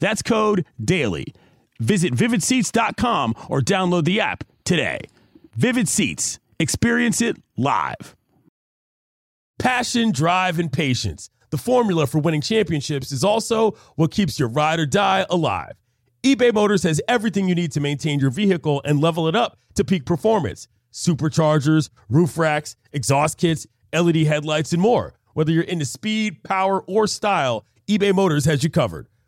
[0.00, 1.34] That's code DAILY.
[1.80, 4.98] Visit vividseats.com or download the app today.
[5.56, 6.38] Vivid Seats.
[6.60, 8.16] Experience it live.
[9.58, 11.30] Passion, drive, and patience.
[11.50, 15.72] The formula for winning championships is also what keeps your ride or die alive.
[16.22, 19.84] eBay Motors has everything you need to maintain your vehicle and level it up to
[19.84, 25.14] peak performance superchargers, roof racks, exhaust kits, LED headlights, and more.
[25.34, 29.06] Whether you're into speed, power, or style, eBay Motors has you covered.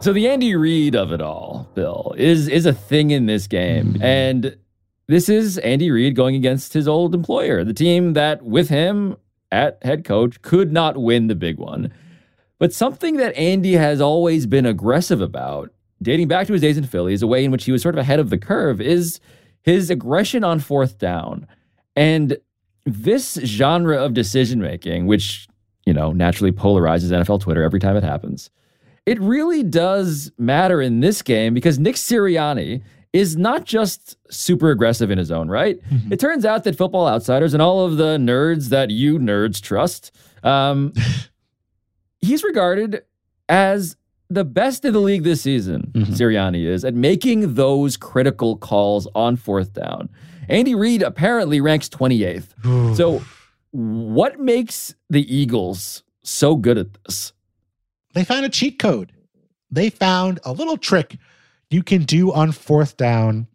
[0.00, 3.94] So the Andy Reid of it all, Bill, is is a thing in this game.
[3.94, 4.02] Mm-hmm.
[4.02, 4.56] And
[5.08, 9.16] this is Andy Reid going against his old employer, the team that with him
[9.50, 11.92] at head coach could not win the big one.
[12.58, 16.84] But something that Andy has always been aggressive about, dating back to his days in
[16.84, 19.18] Philly, is a way in which he was sort of ahead of the curve, is
[19.62, 21.46] his aggression on fourth down.
[21.96, 22.38] And
[22.84, 25.48] this genre of decision making, which,
[25.86, 28.50] you know, naturally polarizes NFL Twitter every time it happens,
[29.08, 35.10] it really does matter in this game because Nick Sirianni is not just super aggressive
[35.10, 35.78] in his own right.
[36.10, 40.10] It turns out that Football Outsiders and all of the nerds that you nerds trust,
[40.42, 40.92] um,
[42.20, 43.02] he's regarded
[43.48, 43.96] as
[44.30, 46.06] the best in the league this season, Mhm.
[46.08, 50.10] Sirianni is, at making those critical calls on fourth down.
[50.50, 52.54] Andy Reid apparently ranks 28th.
[52.96, 53.22] So,
[53.70, 57.32] what makes the Eagles so good at this?
[58.14, 59.12] They found a cheat code.
[59.70, 61.16] They found a little trick
[61.70, 63.46] you can do on fourth down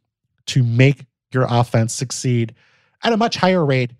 [0.47, 2.53] to make your offense succeed
[3.03, 3.91] at a much higher rate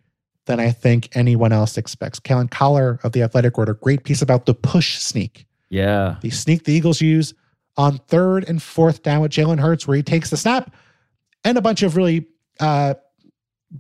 [0.45, 2.19] than I think anyone else expects.
[2.19, 5.45] Kellen Collar of The Athletic wrote a great piece about the push sneak.
[5.69, 6.17] Yeah.
[6.21, 7.33] The sneak the Eagles use
[7.77, 10.75] on third and fourth down with Jalen Hurts, where he takes the snap
[11.43, 12.27] and a bunch of really
[12.59, 12.93] uh,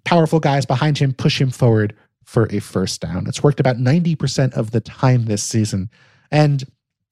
[0.05, 3.27] powerful guys behind him push him forward for a first down.
[3.27, 5.89] It's worked about 90% of the time this season.
[6.33, 6.65] And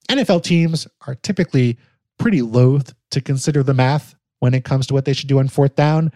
[0.10, 1.78] NFL teams are typically
[2.20, 5.48] pretty loath to consider the math when it comes to what they should do on
[5.48, 6.12] fourth down.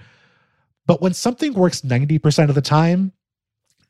[0.88, 3.14] But when something works 90% of the time,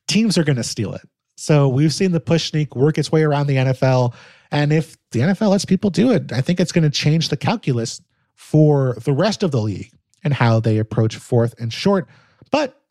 [0.08, 1.02] teams are going to steal it.
[1.38, 4.14] So we've seen the push sneak work its way around the NFL.
[4.52, 7.38] And if the NFL lets people do it, I think it's going to change the
[7.38, 8.02] calculus
[8.36, 9.92] for the rest of the league
[10.24, 12.08] and how they approach fourth and short.
[12.52, 12.82] But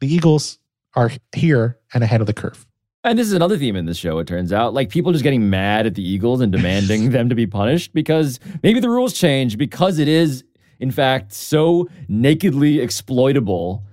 [0.00, 0.58] the Eagles
[0.94, 2.66] are here and ahead of the curve.
[3.04, 4.72] And this is another theme in this show, it turns out.
[4.72, 8.40] Like people just getting mad at the Eagles and demanding them to be punished because
[8.62, 10.42] maybe the rules change because it is,
[10.80, 13.84] in fact, so nakedly exploitable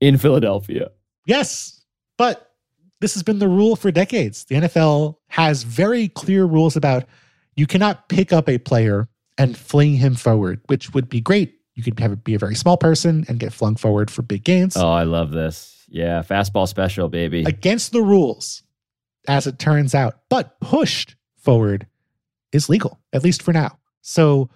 [0.00, 0.90] in Philadelphia.
[1.24, 1.82] Yes,
[2.18, 2.52] but
[3.00, 4.44] this has been the rule for decades.
[4.44, 7.06] The NFL has very clear rules about
[7.56, 11.54] you cannot pick up a player and fling him forward, which would be great.
[11.74, 14.44] You could have it be a very small person and get flung forward for big
[14.44, 14.76] gains.
[14.76, 15.79] Oh, I love this.
[15.90, 17.44] Yeah, fastball special, baby.
[17.44, 18.62] Against the rules,
[19.28, 21.86] as it turns out, but pushed forward
[22.52, 23.78] is legal, at least for now.
[24.00, 24.48] So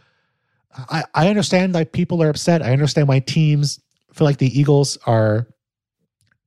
[0.91, 2.63] I, I understand that people are upset.
[2.63, 3.81] I understand why teams
[4.13, 5.49] feel like the Eagles are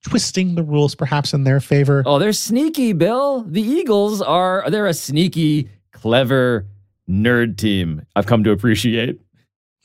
[0.08, 2.04] twisting the rules perhaps in their favor.
[2.06, 3.44] Oh, they're sneaky, Bill.
[3.44, 6.66] The Eagles are they're a sneaky, clever
[7.10, 8.06] nerd team.
[8.16, 9.20] I've come to appreciate.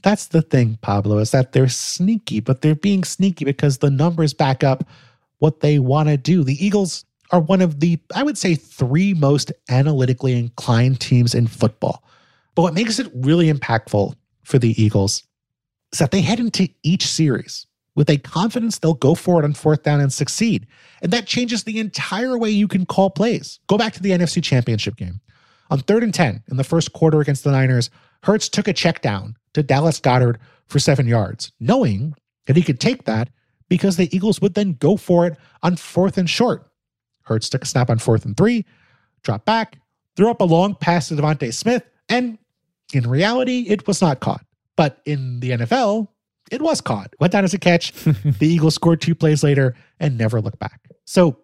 [0.03, 4.35] That's the thing, Pablo, is that they're sneaky, but they're being sneaky because the numbers
[4.35, 4.85] back up
[5.39, 6.45] what they want to do.
[6.45, 11.47] The Eagles are one of the, I would say, three most analytically inclined teams in
[11.47, 12.05] football.
[12.55, 15.23] But what makes it really impactful for the Eagles
[15.93, 19.55] is that they head into each series with a confidence they'll go for it on
[19.55, 20.67] fourth down and succeed.
[21.03, 23.61] And that changes the entire way you can call plays.
[23.67, 25.21] Go back to the NFC Championship game.
[25.73, 27.89] On third and 10 in the first quarter against the Niners,
[28.25, 32.79] Hurts took a check down to Dallas Goedert for seven yards, knowing that he could
[32.79, 33.31] take that
[33.71, 36.71] because the Eagles would then go for it on fourth and short.
[37.23, 38.67] Hurts took a snap on fourth and three,
[39.23, 39.79] dropped back,
[40.15, 42.37] threw up a long pass to DeVonta Smith, and
[42.93, 44.45] in reality, it was not caught.
[44.77, 46.09] But in the NFL,
[46.51, 47.15] it was caught.
[47.19, 47.93] Went down as a catch.
[48.05, 50.83] the Eagles scored two plays later and never looked back.
[51.07, 51.39] So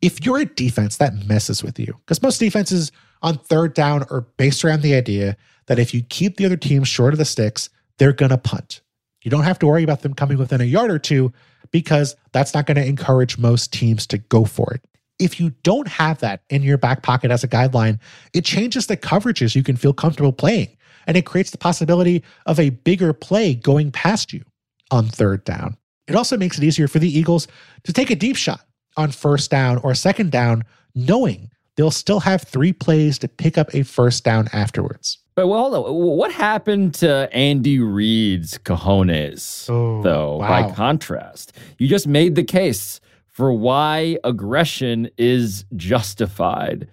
[0.00, 2.92] if you're a defense, that messes with you because most defenses
[3.24, 6.84] on third down are based around the idea that if you keep the other team
[6.84, 8.82] short of the sticks, they're going to punt.
[9.22, 11.32] You don't have to worry about them coming within a yard or two
[11.70, 14.84] because that's not going to encourage most teams to go for it.
[15.18, 17.98] If you don't have that in your back pocket as a guideline,
[18.34, 20.76] it changes the coverages you can feel comfortable playing.
[21.06, 24.44] And it creates the possibility of a bigger play going past you
[24.90, 25.76] on third down.
[26.06, 27.48] It also makes it easier for the Eagles
[27.84, 28.60] to take a deep shot
[28.96, 33.74] on first down or second down, knowing they'll still have three plays to pick up
[33.74, 35.18] a first down afterwards.
[35.34, 35.94] But well, hold on.
[36.16, 40.48] What happened to Andy Reid's cojones, Oh, though, wow.
[40.68, 41.52] by contrast?
[41.78, 46.88] You just made the case for why aggression is justified.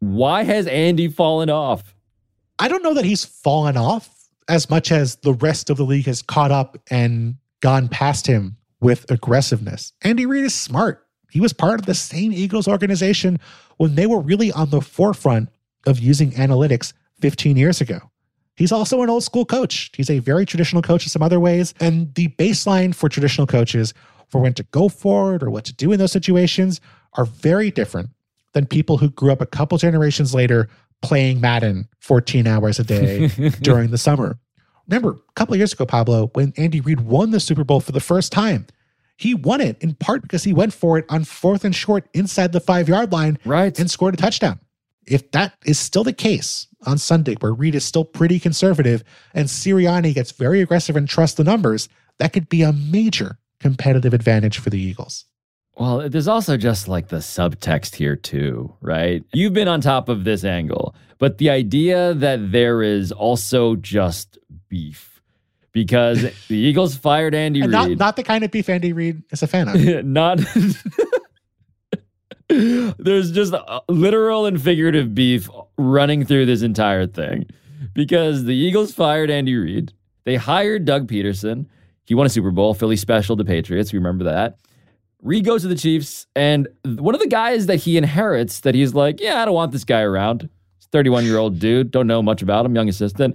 [0.00, 1.94] Why has Andy fallen off?
[2.58, 4.10] I don't know that he's fallen off
[4.48, 8.56] as much as the rest of the league has caught up and gone past him
[8.80, 9.92] with aggressiveness.
[10.02, 11.01] Andy Reid is smart.
[11.32, 13.40] He was part of the same Eagles organization
[13.78, 15.48] when they were really on the forefront
[15.86, 16.92] of using analytics
[17.22, 18.00] 15 years ago.
[18.54, 19.90] He's also an old school coach.
[19.96, 21.72] He's a very traditional coach in some other ways.
[21.80, 23.94] And the baseline for traditional coaches
[24.28, 26.82] for when to go for it or what to do in those situations
[27.14, 28.10] are very different
[28.52, 30.68] than people who grew up a couple generations later
[31.00, 33.28] playing Madden 14 hours a day
[33.62, 34.38] during the summer.
[34.86, 37.92] Remember, a couple of years ago, Pablo, when Andy Reid won the Super Bowl for
[37.92, 38.66] the first time,
[39.22, 42.52] he won it in part because he went for it on fourth and short inside
[42.52, 43.78] the five yard line Right.
[43.78, 44.58] and scored a touchdown.
[45.06, 49.02] If that is still the case on Sunday, where Reid is still pretty conservative
[49.34, 54.14] and Sirianni gets very aggressive and trusts the numbers, that could be a major competitive
[54.14, 55.24] advantage for the Eagles.
[55.76, 59.24] Well, there's also just like the subtext here, too, right?
[59.32, 64.38] You've been on top of this angle, but the idea that there is also just
[64.68, 65.11] beef
[65.72, 67.98] because the Eagles fired Andy And Reid.
[67.98, 69.76] not the kind of beef Andy Reid is a fan of.
[70.04, 70.40] not
[72.48, 77.46] there's just uh, literal and figurative beef running through this entire thing
[77.94, 79.92] because the Eagles fired Andy Reid.
[80.24, 81.66] They hired Doug Pederson.
[82.04, 83.94] He won a Super Bowl, Philly special to Patriots.
[83.94, 84.58] Remember that.
[85.22, 88.92] Reid goes to the Chiefs, and one of the guys that he inherits that he's
[88.92, 90.48] like, yeah, I don't want this guy around.
[90.90, 93.34] 31 year old dude, don't know much about him, young assistant.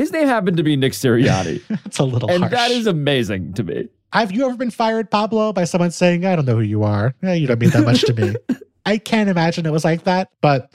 [0.00, 1.60] His name happened to be Nick Sirianni.
[1.68, 2.52] That's a little and harsh.
[2.52, 3.86] that is amazing to me.
[4.14, 7.14] Have you ever been fired, Pablo, by someone saying, I don't know who you are?
[7.22, 8.34] Eh, you don't mean that much to me.
[8.86, 10.72] I can't imagine it was like that, but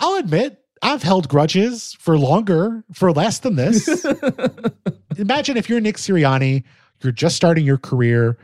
[0.00, 4.04] I'll admit I've held grudges for longer, for less than this.
[5.16, 6.64] imagine if you're Nick Sirianni,
[7.02, 8.36] you're just starting your career,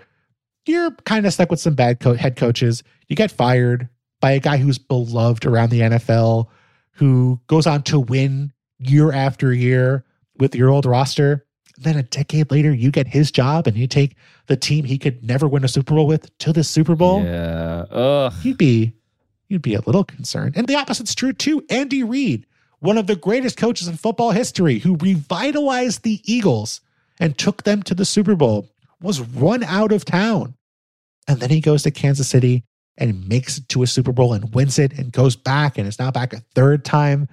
[0.64, 3.91] you're kind of stuck with some bad co- head coaches, you get fired
[4.23, 6.47] by a guy who's beloved around the NFL,
[6.93, 10.05] who goes on to win year after year
[10.38, 11.45] with your old roster.
[11.77, 15.23] Then a decade later, you get his job and you take the team he could
[15.23, 17.23] never win a Super Bowl with to the Super Bowl.
[17.23, 17.85] Yeah.
[17.91, 18.33] Ugh.
[18.43, 18.95] You'd be
[19.49, 20.57] you'd be a little concerned.
[20.57, 21.64] And the opposite's true too.
[21.71, 22.47] Andy Reid,
[22.81, 26.81] one of the greatest coaches in football history, who revitalized the Eagles
[27.19, 28.69] and took them to the Super Bowl,
[29.01, 30.55] was run out of town.
[31.27, 32.64] And then he goes to Kansas City
[32.97, 35.99] and makes it to a Super Bowl and wins it and goes back and is
[35.99, 37.29] now back a third time.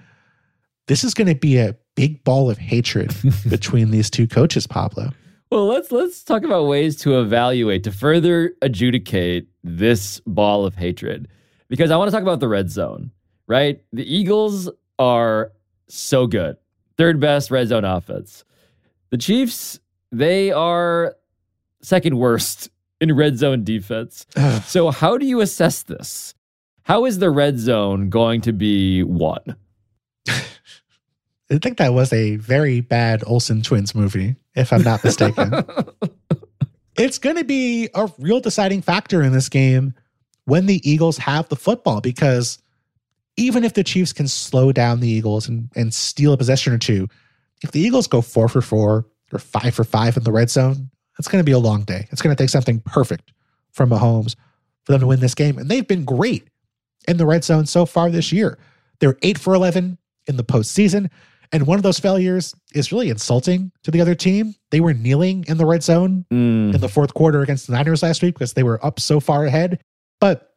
[0.86, 3.14] This is going to be a big ball of hatred
[3.48, 5.10] between these two coaches, Pablo.
[5.50, 11.28] Well, let's let's talk about ways to evaluate to further adjudicate this ball of hatred.
[11.68, 13.10] Because I want to talk about the red zone,
[13.46, 13.80] right?
[13.92, 15.52] The Eagles are
[15.88, 16.56] so good.
[16.96, 18.44] Third best red zone offense.
[19.10, 19.78] The Chiefs,
[20.12, 21.16] they are
[21.82, 22.70] second worst
[23.00, 24.26] in red zone defense.
[24.64, 26.34] so how do you assess this?
[26.84, 29.56] How is the red zone going to be won?
[31.50, 35.52] I think that was a very bad Olsen twins movie, if I'm not mistaken.
[36.96, 39.94] it's going to be a real deciding factor in this game
[40.44, 42.58] when the Eagles have the football because
[43.36, 46.78] even if the Chiefs can slow down the Eagles and, and steal a possession or
[46.78, 47.08] two,
[47.62, 50.90] if the Eagles go four for four or five for five in the red zone,
[51.18, 52.06] it's going to be a long day.
[52.10, 53.32] It's going to take something perfect
[53.72, 54.36] from Mahomes
[54.84, 55.58] for them to win this game.
[55.58, 56.48] And they've been great
[57.06, 58.58] in the red zone so far this year.
[59.00, 61.10] They're eight for 11 in the postseason.
[61.52, 64.54] And one of those failures is really insulting to the other team.
[64.70, 68.02] They were kneeling in the red zone Mm, in the fourth quarter against the Niners
[68.02, 69.80] last week because they were up so far ahead.
[70.20, 70.54] But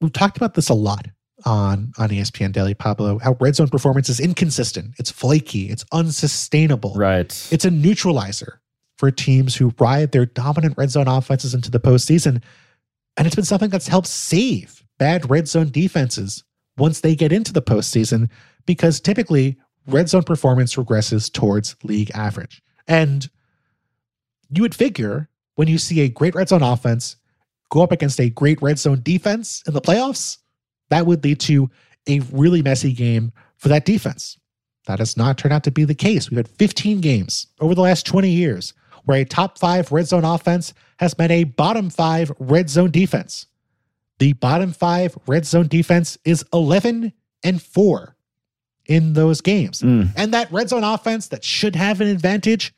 [0.00, 1.08] we've talked about this a lot
[1.46, 4.94] on, on ESPN Daily, Pablo, how red zone performance is inconsistent.
[4.98, 5.70] It's flaky.
[5.70, 6.92] It's unsustainable.
[6.94, 7.48] right.
[7.50, 8.60] It's a neutralizer
[8.98, 12.42] for teams who ride their dominant red zone offenses into the postseason.
[13.16, 16.44] And it's been something that's helped save bad red zone defenses
[16.76, 18.28] once they get into the postseason,
[18.74, 19.56] because typically
[19.88, 22.62] red zone performance regresses towards league average.
[22.86, 23.28] And
[24.48, 27.16] you would figure when you see a great red zone offense
[27.68, 30.38] go up against a great red zone defense in the playoffs,
[30.88, 31.68] that would lead to
[32.08, 34.38] a really messy game for that defense.
[34.86, 36.30] That has not turned out to be the case.
[36.30, 38.72] We've had 15 games over the last 20 years
[39.04, 43.46] where a top five red zone offense has met a bottom five red zone defense.
[44.20, 48.16] The bottom five red zone defense is 11 and 4
[48.90, 49.82] in those games.
[49.82, 50.10] Mm.
[50.16, 52.74] And that red zone offense that should have an advantage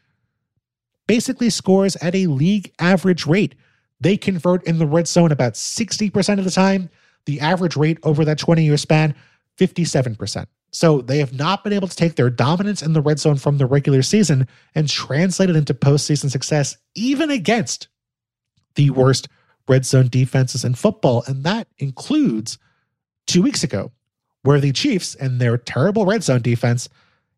[1.06, 3.54] basically scores at a league average rate.
[3.98, 6.90] They convert in the red zone about 60% of the time.
[7.24, 9.14] The average rate over that 20 year span,
[9.56, 10.46] 57%.
[10.70, 13.56] So they have not been able to take their dominance in the red zone from
[13.56, 17.88] the regular season and translate it into postseason success, even against
[18.74, 19.28] the worst
[19.66, 21.24] red zone defenses in football.
[21.26, 22.58] And that includes
[23.26, 23.92] two weeks ago,
[24.42, 26.88] where the Chiefs and their terrible red zone defense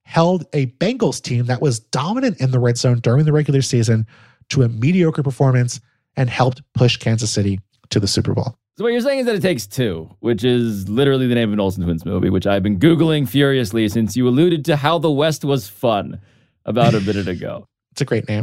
[0.03, 4.07] held a Bengals team that was dominant in the red zone during the regular season
[4.51, 5.81] to a mediocre performance
[6.17, 7.59] and helped push Kansas City
[7.91, 8.57] to the Super Bowl.
[8.77, 11.53] So what you're saying is that it takes two, which is literally the name of
[11.53, 15.11] an Olsen Twins movie, which I've been googling furiously since you alluded to how the
[15.11, 16.21] West was fun
[16.65, 17.67] about a minute ago.
[17.93, 18.43] It's a great name.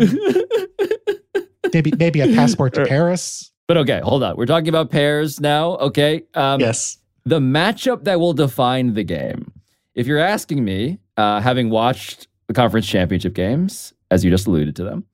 [1.74, 3.52] maybe maybe a passport to Paris.
[3.68, 4.38] But okay, hold on.
[4.38, 5.72] We're talking about pairs now.
[5.72, 6.24] Okay.
[6.34, 6.98] Um, yes.
[7.26, 9.52] The matchup that will define the game.
[9.94, 14.76] If you're asking me, uh, having watched the conference championship games, as you just alluded
[14.78, 15.06] to them,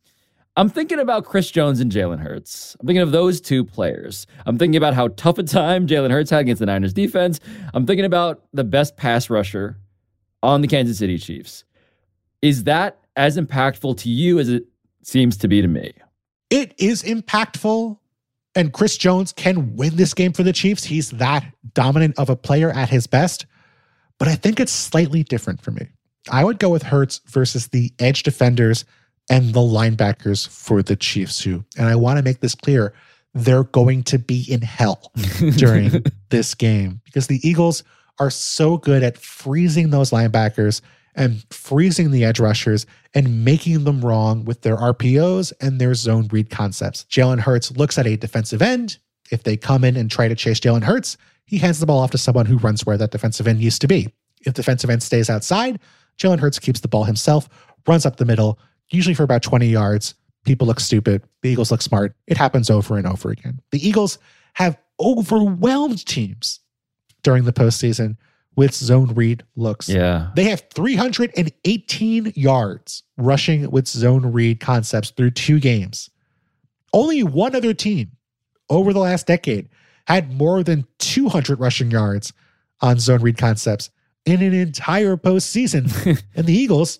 [0.56, 2.76] I'm thinking about Chris Jones and Jalen Hurts.
[2.80, 4.26] I'm thinking of those two players.
[4.48, 7.40] I'm thinking about how tough a time Jalen Hurts had against the Niners defense.
[7.76, 9.78] I'm thinking about the best pass rusher
[10.42, 11.64] on the Kansas City Chiefs.
[12.42, 14.64] Is that as impactful to you as it
[15.04, 15.94] seems to be to me?
[16.50, 18.00] It is impactful.
[18.58, 20.84] And Chris Jones can win this game for the Chiefs.
[20.84, 21.46] He's that
[21.76, 23.46] dominant of a player at his best.
[24.18, 25.90] But I think it's slightly different for me.
[26.32, 28.84] I would go with Hurts versus the edge defenders
[29.30, 32.96] and the linebackers for the Chiefs, who, and I want to make this clear,
[33.36, 35.12] they're going to be in hell
[35.56, 37.84] during this game because the Eagles
[38.18, 40.82] are so good at freezing those linebackers
[41.18, 46.28] and freezing the edge rushers and making them wrong with their RPOs and their zone
[46.32, 47.06] read concepts.
[47.10, 49.00] Jalen Hurts looks at a defensive end.
[49.32, 52.12] If they come in and try to chase Jalen Hurts, he hands the ball off
[52.12, 54.14] to someone who runs where that defensive end used to be.
[54.46, 55.80] If defensive end stays outside,
[56.20, 57.50] Jalen Hurts keeps the ball himself,
[57.88, 58.60] runs up the middle,
[58.92, 60.14] usually for about 20 yards.
[60.46, 61.24] People look stupid.
[61.42, 62.16] The Eagles look smart.
[62.28, 63.60] It happens over and over again.
[63.72, 64.20] The Eagles
[64.54, 66.60] have overwhelmed teams
[67.24, 68.18] during the postseason
[68.58, 69.88] with zone read looks.
[69.88, 70.32] Yeah.
[70.36, 76.10] They have 318 yards rushing with zone read concepts through two games.
[76.92, 78.12] Only one other team
[78.70, 79.70] over the last decade
[80.08, 82.34] had more than 200 rushing yards
[82.82, 83.92] on zone read concepts
[84.26, 85.86] in an entire postseason.
[86.36, 87.00] and the Eagles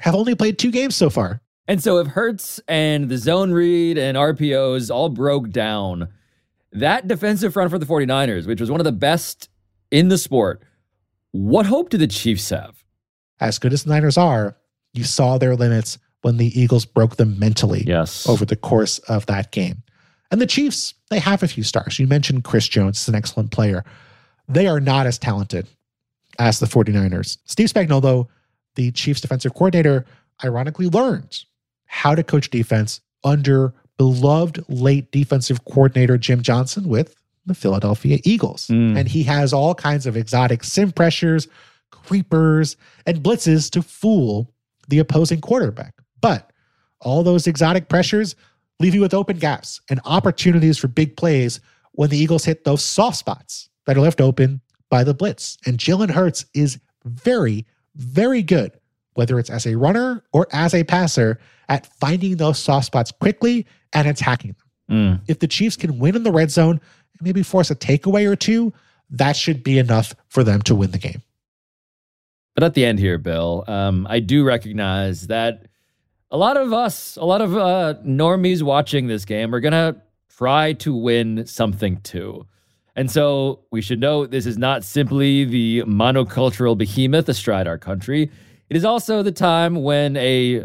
[0.00, 1.40] have only played two games so far.
[1.66, 6.08] And so if Hurts and the zone read and RPOs all broke down,
[6.70, 9.48] that defensive front for the 49ers, which was one of the best
[9.90, 10.62] in the sport,
[11.36, 12.82] what hope do the Chiefs have?
[13.40, 14.56] As good as the Niners are,
[14.94, 18.28] you saw their limits when the Eagles broke them mentally Yes.
[18.28, 19.82] over the course of that game.
[20.30, 21.98] And the Chiefs, they have a few stars.
[21.98, 23.84] You mentioned Chris Jones is an excellent player.
[24.48, 25.66] They are not as talented
[26.38, 27.38] as the 49ers.
[27.44, 28.26] Steve Spagnuolo,
[28.74, 30.04] the Chiefs defensive coordinator,
[30.44, 31.44] ironically learned
[31.86, 37.14] how to coach defense under beloved late defensive coordinator Jim Johnson with
[37.46, 38.66] the Philadelphia Eagles.
[38.68, 38.98] Mm.
[38.98, 41.48] And he has all kinds of exotic sim pressures,
[41.90, 42.76] creepers,
[43.06, 44.52] and blitzes to fool
[44.88, 45.94] the opposing quarterback.
[46.20, 46.52] But
[47.00, 48.34] all those exotic pressures
[48.80, 51.60] leave you with open gaps and opportunities for big plays
[51.92, 55.56] when the Eagles hit those soft spots that are left open by the blitz.
[55.66, 58.78] And Jalen Hurts is very, very good,
[59.14, 61.38] whether it's as a runner or as a passer,
[61.68, 64.66] at finding those soft spots quickly and attacking them.
[64.90, 65.20] Mm.
[65.26, 66.80] If the Chiefs can win in the red zone
[67.20, 68.72] maybe force a takeaway or two,
[69.10, 71.22] that should be enough for them to win the game.
[72.54, 75.66] But at the end here, Bill, um, I do recognize that
[76.30, 79.96] a lot of us, a lot of uh, normies watching this game are going to
[80.36, 82.46] try to win something too.
[82.96, 88.30] And so we should note this is not simply the monocultural behemoth astride our country.
[88.70, 90.64] It is also the time when a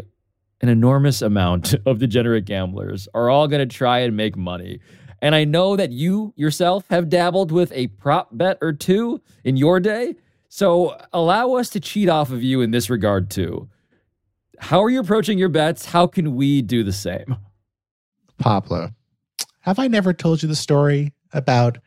[0.62, 4.80] an enormous amount of degenerate gamblers are all going to try and make money.
[5.22, 9.56] And I know that you yourself have dabbled with a prop bet or two in
[9.56, 10.16] your day.
[10.48, 13.68] So allow us to cheat off of you in this regard too.
[14.58, 15.86] How are you approaching your bets?
[15.86, 17.36] How can we do the same?
[18.38, 18.90] Pablo,
[19.60, 21.78] have I never told you the story about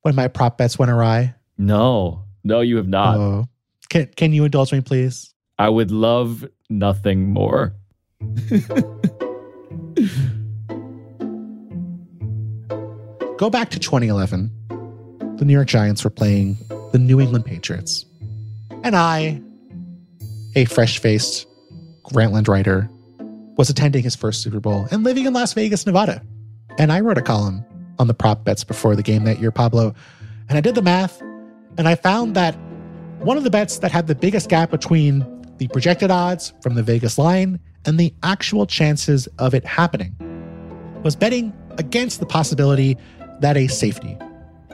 [0.00, 1.34] when my prop bets went awry?
[1.58, 3.18] No, no, you have not.
[3.18, 3.48] Oh,
[3.90, 5.34] can, can you indulge me, please?
[5.58, 7.74] I would love nothing more.
[13.40, 14.50] Go back to 2011.
[15.38, 16.58] The New York Giants were playing
[16.92, 18.04] the New England Patriots.
[18.84, 19.40] And I,
[20.54, 21.46] a fresh faced
[22.02, 22.90] Grantland writer,
[23.56, 26.22] was attending his first Super Bowl and living in Las Vegas, Nevada.
[26.76, 27.64] And I wrote a column
[27.98, 29.94] on the prop bets before the game that year, Pablo.
[30.50, 31.22] And I did the math
[31.78, 32.54] and I found that
[33.20, 35.24] one of the bets that had the biggest gap between
[35.56, 40.14] the projected odds from the Vegas line and the actual chances of it happening
[41.02, 42.98] was betting against the possibility
[43.40, 44.16] that a safety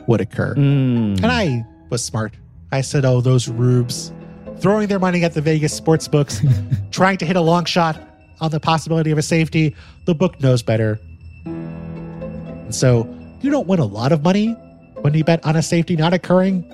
[0.06, 0.54] would occur.
[0.54, 1.22] Mm.
[1.22, 2.34] And I was smart.
[2.72, 4.12] I said, oh, those rubes
[4.58, 6.40] throwing their money at the Vegas sports books,
[6.90, 8.00] trying to hit a long shot
[8.40, 9.74] on the possibility of a safety.
[10.06, 10.98] The book knows better.
[11.44, 13.08] And so
[13.40, 14.52] you don't win a lot of money
[15.00, 16.64] when you bet on a safety not occurring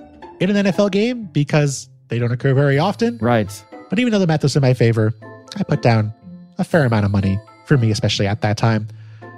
[0.41, 3.19] in an NFL game because they don't occur very often.
[3.21, 3.65] Right.
[3.91, 5.13] But even though the math was in my favor,
[5.57, 6.13] I put down
[6.59, 8.89] a fair amount of money for me, especially at that time.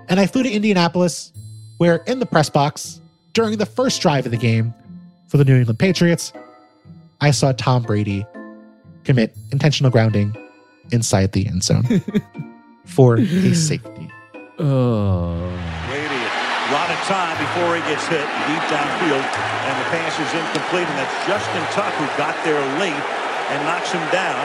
[0.09, 1.33] And I flew to Indianapolis,
[1.85, 2.99] where in the press box,
[3.35, 4.73] during the first drive of the game
[5.29, 6.33] for the New England Patriots,
[7.21, 8.25] I saw Tom Brady
[9.05, 10.35] commit intentional grounding
[10.93, 11.85] inside the end zone
[12.87, 14.09] for a safety.
[14.57, 15.37] Oh.
[15.93, 20.33] Brady, a lot of time before he gets hit deep downfield, and the pass is
[20.33, 22.97] incomplete, and that's Justin Tuck who got there late
[23.53, 24.41] and knocks him down.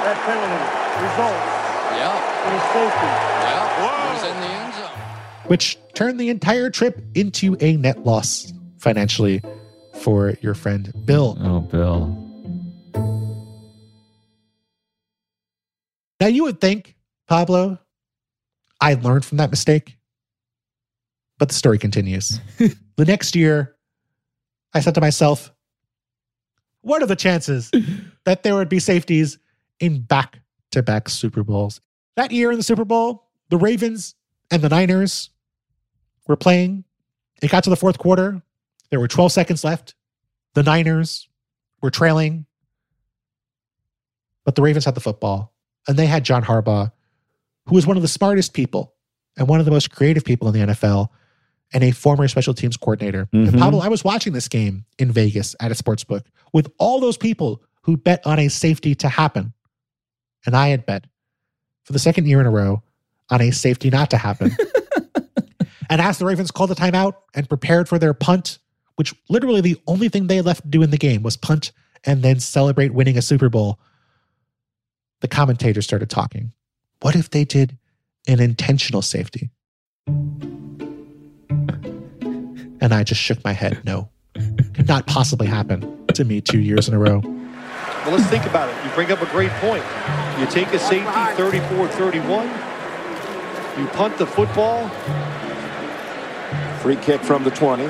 [0.00, 1.53] That penalty results
[1.92, 3.06] Yeah, in a safety.
[3.44, 4.08] yeah.
[4.08, 5.48] He was in the end zone.
[5.48, 9.40] which turned the entire trip into a net loss financially
[9.94, 11.36] for your friend Bill.
[11.40, 12.20] Oh, Bill.
[16.20, 16.96] Now, you would think,
[17.28, 17.78] Pablo,
[18.80, 19.96] I learned from that mistake.
[21.38, 22.38] But the story continues.
[22.58, 23.74] the next year,
[24.72, 25.52] I said to myself,
[26.82, 27.70] what are the chances
[28.24, 29.38] that there would be safeties
[29.80, 30.40] in back
[30.74, 31.80] to back Super Bowls?
[32.16, 34.14] That year in the Super Bowl, the Ravens
[34.50, 35.30] and the Niners
[36.28, 36.84] were playing
[37.42, 38.40] It got to the fourth quarter.
[38.90, 39.94] There were 12 seconds left.
[40.54, 41.28] The Niners
[41.82, 42.46] were trailing,
[44.44, 45.52] but the Ravens had the football,
[45.88, 46.92] and they had John Harbaugh,
[47.66, 48.94] who was one of the smartest people
[49.36, 51.08] and one of the most creative people in the NFL,
[51.72, 53.28] and a former special teams coordinator.
[53.32, 53.58] And Mhm.
[53.58, 57.16] Pablo, I was watching this game in Vegas at a sports book with all those
[57.16, 59.52] people who bet on a safety to happen.
[60.46, 61.04] And I had bet
[61.84, 62.82] for the second year in a row
[63.30, 64.50] on a safety not to happen.
[65.90, 68.58] and as the Ravens called the timeout and prepared for their punt,
[68.96, 71.72] which literally the only thing they left to do in the game was punt
[72.04, 73.78] and then celebrate winning a Super Bowl,
[75.20, 76.52] the commentators started talking.
[77.00, 77.78] What if they did
[78.28, 79.50] an intentional safety?
[82.80, 83.80] And I just shook my head.
[83.84, 84.10] No,
[84.74, 87.22] could not possibly happen to me two years in a row.
[88.02, 88.76] Well, let's think about it.
[88.84, 89.84] You bring up a great point.
[90.38, 92.46] You take a safety 34-31.
[93.78, 94.88] You punt the football.
[96.80, 97.84] Free kick from the 20.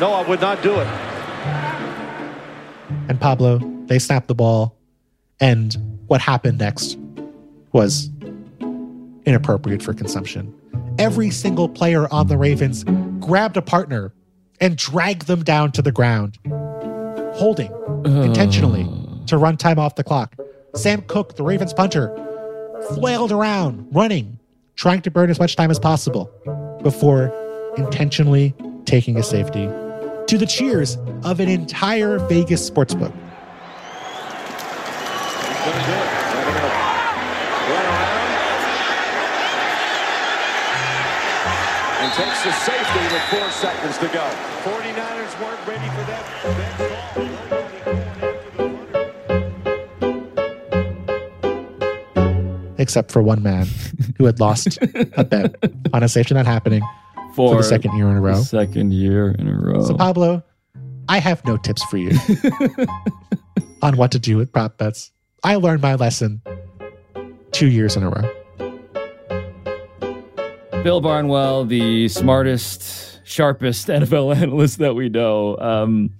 [0.00, 0.86] No, I would not do it.
[3.08, 4.76] and Pablo, they snapped the ball.
[5.40, 5.76] And
[6.06, 6.96] what happened next
[7.72, 8.10] was
[9.26, 10.54] inappropriate for consumption.
[10.98, 12.84] Every single player on the Ravens
[13.18, 14.12] grabbed a partner
[14.60, 16.38] and dragged them down to the ground,
[17.34, 17.72] holding
[18.04, 19.01] intentionally oh.
[19.26, 20.34] To run time off the clock.
[20.74, 22.14] Sam Koch, the Ravens punter,
[22.94, 24.38] flailed around, running,
[24.76, 26.30] trying to burn as much time as possible
[26.82, 27.32] before
[27.76, 28.54] intentionally
[28.84, 29.66] taking a safety
[30.26, 33.12] to the cheers of an entire Vegas sportsbook.
[42.12, 44.20] Takes the safety with four seconds to go.
[44.64, 46.22] 49ers weren't ready for that,
[47.16, 47.31] that
[52.82, 53.66] except for one man
[54.18, 54.78] who had lost
[55.16, 55.56] a bet
[55.94, 56.82] on a safety not happening
[57.34, 58.42] for the second year in a row.
[58.42, 59.82] Second year in a row.
[59.86, 60.42] So, Pablo,
[61.08, 62.18] I have no tips for you
[63.82, 65.10] on what to do with prop bets.
[65.44, 66.42] I learned my lesson
[67.52, 68.30] two years in a row.
[70.82, 75.56] Bill Barnwell, the smartest, sharpest NFL analyst that we know.
[75.58, 76.10] Um,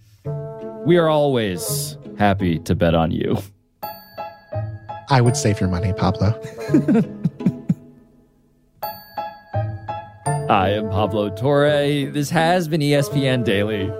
[0.86, 3.38] we are always happy to bet on you.
[5.12, 6.40] I would save your money, Pablo.
[10.48, 12.10] I am Pablo Torre.
[12.10, 13.92] This has been ESPN Daily.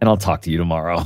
[0.00, 1.04] And I'll talk to you tomorrow.